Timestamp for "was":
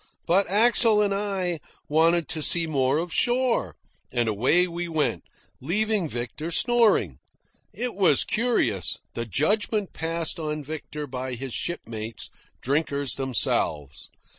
7.93-8.23